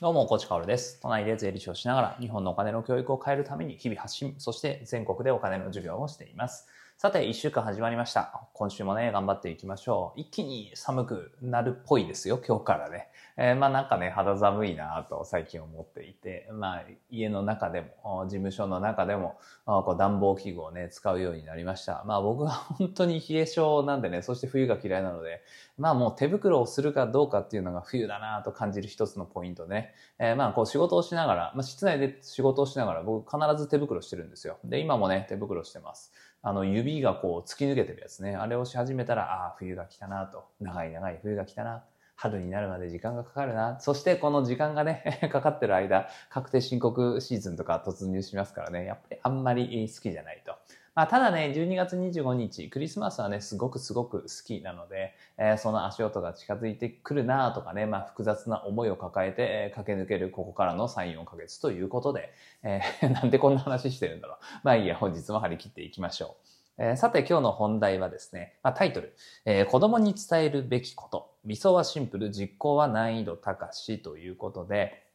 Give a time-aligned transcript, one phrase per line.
[0.00, 1.00] どうも、コーチカオルです。
[1.00, 6.68] 都内で税理士をしながら日本のお金の教育を変えるために日々発信、そして全国でお金の授業をしています。
[7.00, 8.48] さて、一週間始まりました。
[8.54, 10.20] 今週もね、頑張っていきましょう。
[10.20, 13.06] 一気に寒くなるっぽいですよ、今日からね。
[13.36, 22.02] えーまあなんかね、肌寒いなと最近思っていて、まあ家の中でも、事務所の中でも、こう暖房器具をね、使うようになりました。
[22.04, 25.44] まあ僕は 本当に冷え性なんでね、そして冬が嫌いなので、
[25.76, 29.94] まあもう手袋をするかどうかっていうのが冬だなと感じる一つのポイントね。
[30.18, 34.58] えーまあこう仕事をしながら、まあ室内で仕事をしながら僕必ず手袋してるんですよ。
[34.64, 36.12] で、今もね、手袋してます。
[36.42, 38.36] あの指がこう突き抜けてるやつね。
[38.36, 40.44] あれをし始めたら、ああ、冬が来たなと。
[40.60, 41.84] 長い長い冬が来たな。
[42.14, 43.78] 春になるまで時間がかかるな。
[43.80, 50.56] そしてこの時間がね、 かかってる間、確定申告シーズンとか突入しますからね、やっぱりあんまり好きじゃないと。
[50.98, 62.32] まあ、ただね、12月25日、クリスマスはね、すごくすごく好きなので、えーその足音が近づいてくるなとかね、まあ、複雑な思いを抱えて、えー駆け抜けるここからの3、4ヶ月ということで、
[62.64, 64.36] えー なんでこんな話してるんだろう。
[64.64, 66.34] まあいいや、本日も張り切っていきましょ
[66.78, 66.82] う。
[66.82, 71.30] えーさて今日の本題はですね、まあ、タイトル、えー子供に伝えるべきこと。
[71.44, 75.07] 理想はシンプル、実行は難易度高しということで、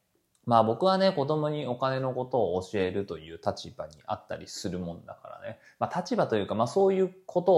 [0.45, 5.59] まあ僕はね、子供にお金のことを教えるという立場にあったりするもんだからね。
[5.79, 7.53] まあ立場というか、まあそういうこと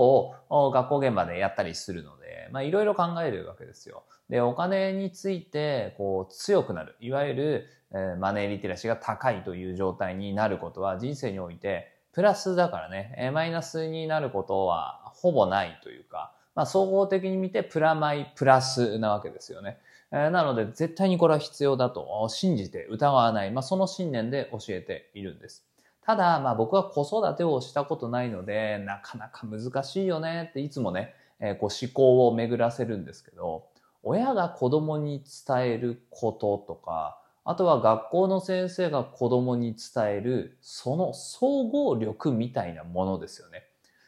[0.49, 4.03] を学校現場でやったりするので、まあいろいろ考えるわけですよ。
[4.29, 6.95] で、お金についてこう強くなる。
[6.99, 19.79] いわゆる、えーマネーリテラシーが高いという状態になることは人生においてプラスだからね、えーマイナスになることはほぼないというか、まあ総合的に見てプラマイプラスなわけですよね。
[20.17, 25.65] えなので絶対にこれは必要だと信じて疑わない、まあ、その信念で教えているんです。
[26.05, 33.65] ただ、まあ僕は子育てをしたことないので、なかなか難しいよねっていつもね、えーこう思考を巡らせるんですけど、
[34.03, 43.64] 親が子供に伝えることとか、あとは学校の先生が子供に伝える、その総合力みたいなものですよね。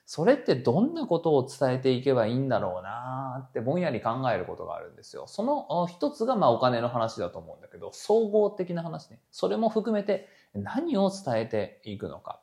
[0.08, 5.28] それってどんなことを伝えていけばいいんだろうなーってぼんやり考えることがあるんですよ。
[5.28, 9.20] その一つがまあお金の話だと思うんだけど、総合的な話ね。
[9.32, 12.40] それも含めて何を伝えていくのか。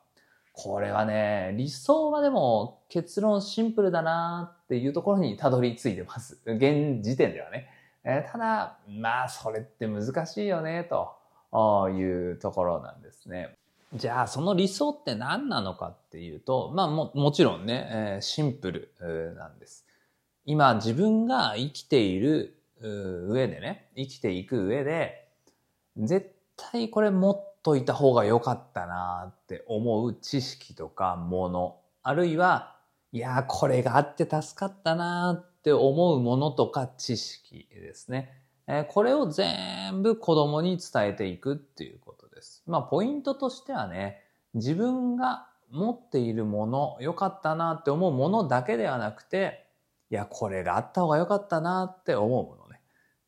[0.53, 6.39] これはね、理想はでも結論シンプルだなーっていうところにたどり着いてます。
[6.45, 7.67] 現時点ではね。
[8.03, 13.57] えーただ、まあそれって難しいよねというところなんですね。
[13.95, 19.85] じゃあその理想って何なのかっていうと、まあももちろんね、えーシンプルなんです。
[20.45, 25.29] 今自分が生きている上でね、生きていく上で、
[25.97, 32.75] 絶対これ持っといた方が良かったなって思う知識とかもの、あるいは、
[33.11, 38.31] いやこれがあって助かったなって思うものとか知識ですね。
[38.67, 42.14] えーこれを全部子供に伝えていくっていうこと。
[42.65, 44.21] まあ、ポイントとしてはね、
[44.53, 49.67] 自分が持っているもの、良かったなって思うものだけではなくて、
[50.09, 52.81] いや、これがあった方が良かったなって思うものね。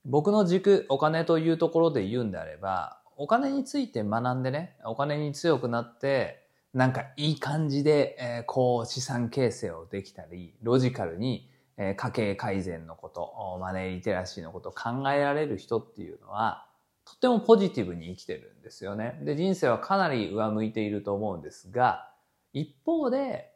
[0.05, 16.66] 僕の軸、お金というところで言うんであれば、お金について学んでね、お金に強くなって、なんかいい感じで、えーこう資産形成をできたり、ロジカルに、えー家計改善のこと、マネーリテラシーのことを考えられる人っていうのは、
[17.07, 19.17] とってもポジティブに生きてるんですよね。
[19.23, 22.11] で、人生はかなり上向いていると思うんですが、
[22.51, 23.53] 一方で、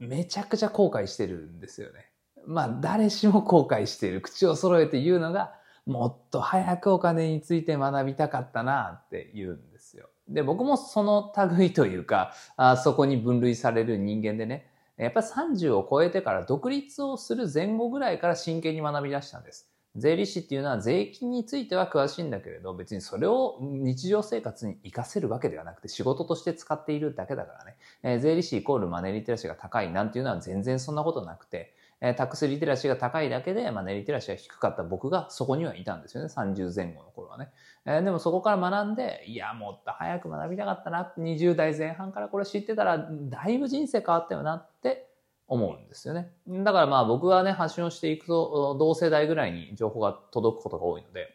[0.00, 2.10] めちゃくちゃ後悔してるんですよね。
[2.46, 4.20] まあ、誰しも後悔している。
[4.20, 5.54] 口を揃えて言うのが、
[5.86, 10.08] もっと早くお金について学びたかったなって言うんですよ。
[10.28, 19.70] で、僕もその類というか、あそこに分類される人間でね、やっぱり30を超えてから独立をする前後ぐらいから真剣に学び出したんです。
[19.96, 27.76] 税理士っていうのは税金については詳しいんだけれど、別にそれを日常生活に活かせるわけではなくて仕事として使っているだけだからね。
[28.02, 36.28] えー税理士イコールマネーリテラシーが高いなんていうのは全然そんなことなくて、えータックスリテラシーが高いだけでマネーリテラシーが低かった僕がそこにはいたんですよね。
[36.28, 37.50] 30前後の頃はね。
[37.84, 41.12] えーでもそこから学んで、いや、もっと早く学びたかったな。
[41.18, 45.09] 20代前半からこれ知ってたら、だいぶ人生変わったよなって
[45.50, 46.30] 思うんですよね。
[46.46, 51.26] だからまあ僕はね、発信をしていくと、同世代ぐらいに情報が届くことが多いので、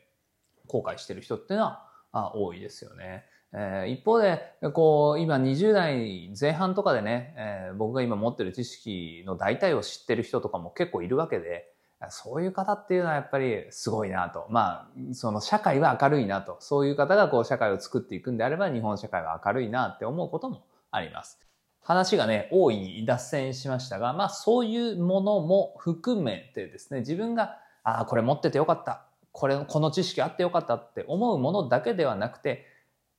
[0.67, 1.65] 後悔してる人っていうの
[2.13, 3.25] は多いですよね。
[3.53, 4.41] えー一方で、
[4.73, 11.73] こう、今20代前半とかでね、えー僕が今持ってる知識の大体を知ってる人とかも結構いるわけで、
[12.09, 14.47] そういう方っていうのはやっぱりすごいなと。
[14.50, 16.57] まあ、その社会は明るいなと。
[16.61, 21.44] そういう方がこう社会を作っていくんであれば日本社会は明るいなって思うこともあります。
[21.85, 29.05] 話がね、大いに脱線しましたが、まあそういうものも含めてですね、自分が、ああ、これ持っててよかった。
[29.31, 32.65] これ、この知識あってよかったって思うものだけではなくて、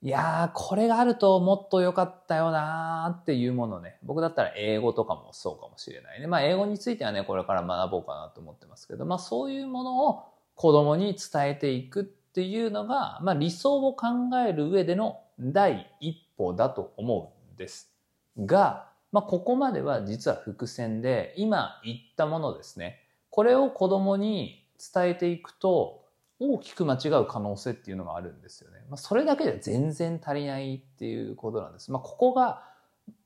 [0.03, 3.99] いやー、これがあるともっと良かったよなーっていうものね。
[4.03, 6.27] 僕だったら英語とかもそうかもしれないね。
[6.27, 10.25] まあ英語についてはね、これから学ぼうかなと思ってますけど、まあそういうものを
[10.57, 14.07] 子供に伝えていくっていうのが、まあ理想を考
[14.45, 17.96] える上での第一歩だと思うんです。
[18.45, 23.01] が、まあここまでは実は伏線で、今言ったものですね。
[23.31, 26.05] これを子供に伝えていくと、
[26.39, 28.85] 大きく間違う可能性っていうのがあるんですよね。
[28.91, 31.91] まあ、それだけで全然足りないっていうことなんです。
[31.91, 32.63] まあ、ここが、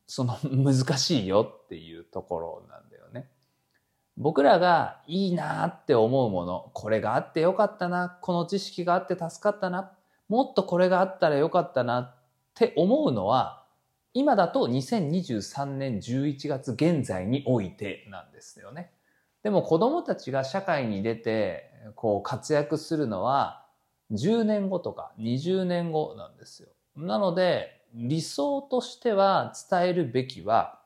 [0.06, 3.30] その 難しいよっていうところなんだよね。
[4.16, 9.92] 僕らがいいなって思うもの、これがあってよかったな、この知識があって助かったな、
[10.28, 12.14] もっとこれがあったらよかったなっ
[12.54, 13.59] て思うのは、
[14.12, 18.90] 今だと2023年11月現在においてなんですよね。
[19.42, 23.66] でも子供たちが社会に出てこう活躍するのは
[24.12, 26.68] 10年後とか20年後なんですよ。
[26.96, 30.80] なので理想としては伝えるべきは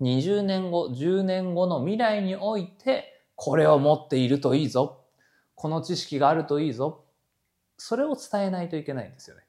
[0.00, 5.04] 20年後、10年後の未来においてこれを持っているといいぞ。
[5.54, 7.04] この知識があるといいぞ。
[7.76, 9.42] それを伝えないといけないんですよね。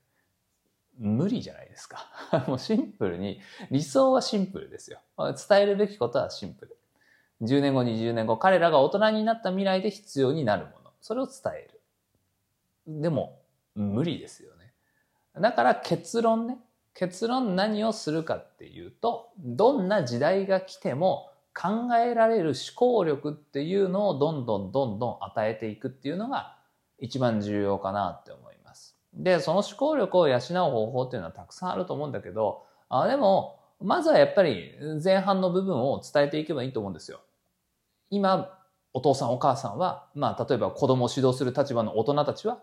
[1.01, 2.07] 無理じゃないですか。
[2.48, 5.00] もうシンプルに、理想はシンプルですよ。
[5.18, 6.77] 伝えるべきことはシンプル。
[7.42, 10.92] 10年後、20年後、彼らが大人になった未来で必要になるもの。
[11.01, 11.81] それを伝える。
[13.01, 13.39] でも、
[13.74, 14.74] 無理ですよね。
[15.39, 16.59] だから結論ね。
[16.94, 26.57] 結論何をするかっていうと、どんな時代が来ても考えられる思考力っていうのをどんどんどんどん与えていくっていうのが
[27.00, 28.61] 一番重要かなって思います。
[29.13, 34.72] で、その思考力を養う方法っていうのはたくさんあると思うんだけど、あでも、まずはやっぱり
[35.04, 37.22] 前半の部分を伝えていけばいいと思うんですよ。
[38.10, 38.58] 今、
[38.94, 42.62] お父さんお母さんは、まあ、例えば子供を指導する立場の大人たちは、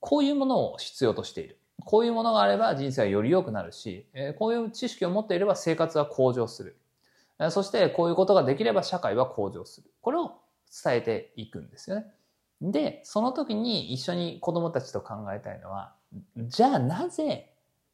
[0.00, 1.58] こういうものを必要としている。
[1.84, 4.06] こういうものがあれば人生はより良くなるし、
[4.38, 6.78] こういう知識を持っていれば生活は向上する。
[7.50, 9.90] そしてこういうことができれば社会は向上する。
[10.00, 10.38] これを
[10.84, 12.06] 伝えていくんですよね。
[12.60, 15.94] で、その時に一緒に子供たちと考えたいのは、
[16.36, 17.50] じゃあなぜ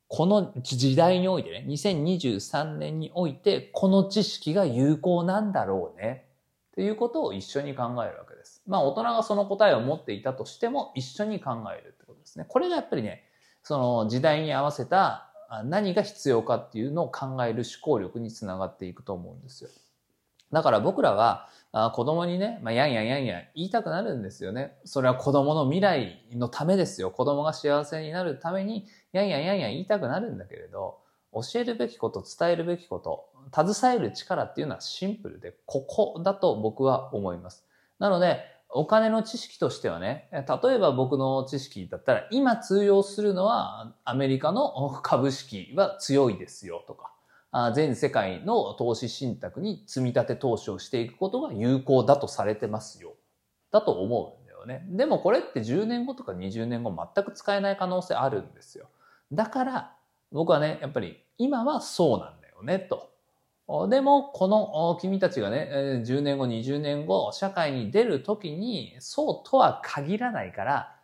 [0.08, 6.26] この時代においてね、2023年においてこの知識が有効なんだろうね。
[6.72, 8.62] っていうことを一緒に考えるわけです。
[8.66, 12.44] まあ大人がその答えを持っていたとしても一緒に考えるってことですね。
[12.48, 13.24] これがやっぱりね、
[13.62, 15.30] その時代に合わせた
[15.64, 19.70] 何が必要かっていうのを考える思考力につながっていくと思うんですよ。
[20.52, 24.76] だから僕らはあ子供にね、まあ、やんやんやんやん言いたくなるんですよね。
[24.84, 27.10] それは子供の未来のためですよ。
[27.10, 30.98] 子供が幸せになるために、やんやんやんやん言いたくなるんだけれど、
[31.32, 37.64] 教えるべきこと、伝えるべきこと、携える力っていうのはシンプルで、ここだと僕は思います。
[38.00, 38.40] なので、
[38.72, 47.12] お金の知識としてはね、例えば僕の知識だったら、今通用するのはアメリカの株式は強いですよとか、
[47.74, 53.14] 全世界の投資信託に積み立て投資をしていくことが有効だとされてますよ。
[53.72, 54.86] だと思うんだよね。
[54.90, 58.88] でもこれって10年後とか20年後全く使えない可能性あるんですよ。
[59.32, 59.96] だから
[60.32, 63.10] 僕はね、やっぱり今はそうなんだよね、と。
[63.88, 70.96] でも、この君たちがね、10年後、20年後、社会に出るときに、そうとは限らないから、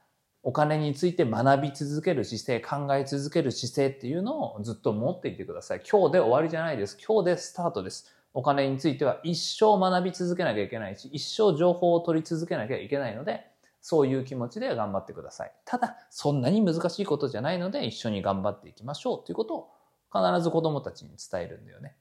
[0.46, 5.82] お金について学び続ける姿勢、考え続ける姿勢っていうのをずっと持っていてください。
[5.90, 6.96] 今日で終わりじゃないです。
[7.04, 8.14] 今日でスタートです。
[8.32, 13.44] お金については一生学び続けなきゃいけないし、一生情報を取り続けなきゃいけないので、
[13.80, 15.52] そういう気持ちで頑張ってください。
[15.64, 19.70] ただ、そんなに難しいことじゃないので、一緒に頑張っていきましょうということを
[20.14, 21.96] 必ず子供たちに伝えるんだよね。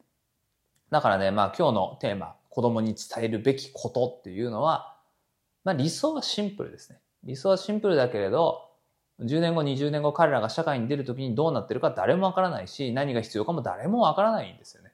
[0.91, 4.99] だからね、まあ今日のテーマ、子供に伝えるべきことっていうのは、
[5.63, 6.99] まあ理想はシンプルですね。
[7.25, 8.61] 理想はシンプルだけれど、
[9.21, 14.91] 10年後、20年後彼らが社会に出るときにどうなってるか誰もわからないし、何が必要かも誰もわからないんですよね。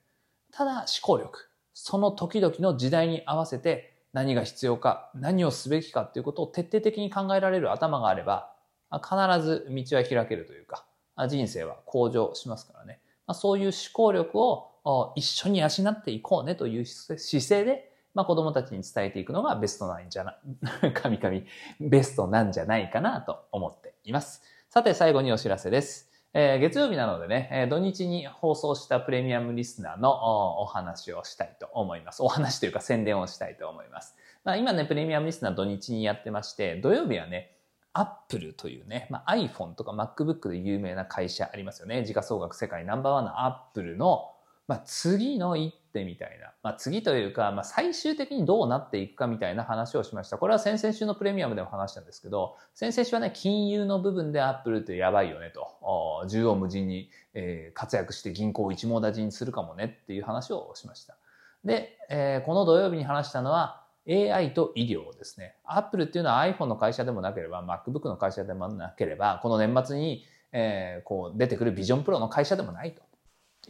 [0.52, 8.54] ただ思考力、その時々の時代に合わせて何が必要か、何をすべきかっていうことを徹底的に考えられる頭があれば、
[8.92, 10.86] 必ず道は開けるというか、
[11.28, 13.00] 人生は向上しますからね。
[13.34, 20.38] そういう思考力を一緒に養っていこうねという姿勢で、まあ、子供たちに伝えていくのがベストなんじゃな、
[20.94, 21.42] 神々、
[21.80, 24.44] ベストなんじゃないかなと思っています。
[24.70, 26.12] さて、最後にお知らせです。
[26.34, 32.24] えー、月曜日なのでね、えー、土日に放送したプレミアムリスナーのお話をしたいと思います。
[32.24, 34.16] お話というか宣伝をしたいと思います。
[34.46, 37.58] まあ、今ね、プレミアムリスナー土日にやってまして、土曜日はね、
[37.94, 42.06] アップルというね、まあ、iPhone とか MacBook で有名な会社ありますよね。
[42.06, 44.32] 時価総額世界ナンバーワンのアップルの
[44.72, 50.38] まあ、次の一手みたいな、まあ、次というか、まあ、最終的にどうなっていくかみたいな話をしました。
[50.38, 61.18] これは先々週のプレミアムでも話したんですけど、先々週はね、金融の部分でアップルってやばいよねと、縦横無尽に、えー、活躍して銀行を一網打尽にするかもねっていう話をしました。
[61.66, 65.58] で、えー、この土曜日に話したのは、AI と医療ですね。
[65.66, 70.24] アップルっていうのは iPhone の会社でもなければ、MacBook の会社でもなければ、この年末に、
[70.54, 73.02] えー、こう出てくるビジョンプロの会社でもないと。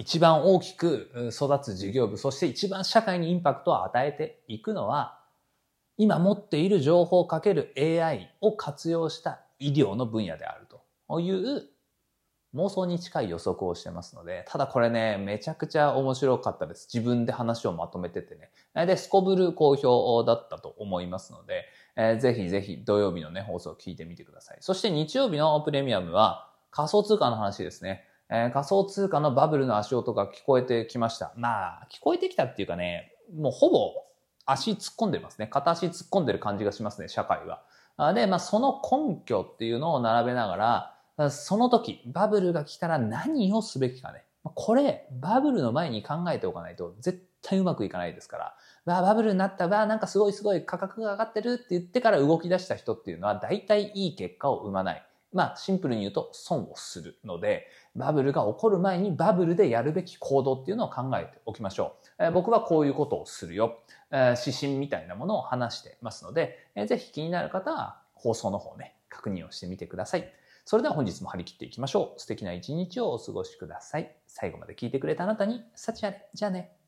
[0.00, 5.20] 一番大きく育つ事業部、そして一番社会にインパクトを与えていくのは、
[5.98, 10.66] 今持っている情報をかける AI を活用した医療の分野である
[11.06, 11.68] という
[12.54, 16.88] 妄想に近い予測をしてますので、ただこれね、めちゃくちゃ面白かったです。
[16.90, 18.86] 自分で話をまとめててね。
[18.86, 21.66] で、すこぶる好評だったと思いますので、
[21.96, 24.56] えー、ぜひぜひ土曜日のね、放送を聞いてみてください。
[24.60, 28.06] そして日曜日のプレミアムは仮想通貨の話ですね。
[28.30, 31.32] えー、仮想通貨のバブルの足音が聞こえてきました。
[31.36, 33.92] まあ、聞こえてきたっていうかね、もうほぼ
[34.46, 35.48] 足突っ込んでますね。
[35.48, 37.62] 片足突っ込んでる感じがしますね、社会は。
[38.14, 44.24] で、まあ、その根拠っていうのを並べながら、その時、バブルが来たら何をすべきかね。
[44.42, 48.54] これ、バブルの前に考えておかないと絶対うまくいかないですから。
[48.86, 55.04] わあバブルになった、わあなんかすごいすごい価格が上がってるって言ってから動き出した人っていうのは大体いい結果を生まない。
[55.32, 62.24] まあ、シンプルに言うと損をするので、バブルが起こる前にバブルでやるべき行動っていうのを考えておきましょう。
[62.24, 63.78] えー、僕はこういうことをするよ。
[64.10, 70.32] えー、指針みたいなものを話してますので、えー、ぜひ気になる方は放送の方ね、確認をしてみてください。
[70.64, 72.20] それでは本日も張り切っていきましょう。
[72.20, 74.14] 素敵な一日をお過ごしください。
[74.26, 76.26] 最後まで聞いてくれたあなたに、幸あれ。
[76.32, 76.79] じゃあね。